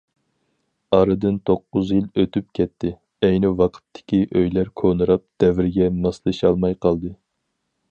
[0.97, 2.93] ئارىدىن توققۇز يىل ئۆتۈپ كەتتى،
[3.27, 7.17] ئەينى ۋاقىتتىكى ئۆيلەر كونىراپ، دەۋرگە ماسلىشالماي قالدى.